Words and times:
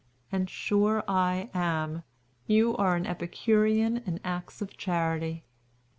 and 0.31 0.49
sure 0.49 1.03
I 1.07 1.51
am, 1.53 2.01
you 2.47 2.75
are 2.77 2.95
an 2.95 3.05
Epicurean 3.05 3.97
in 3.97 4.19
acts 4.23 4.59
of 4.59 4.75
charity. 4.75 5.43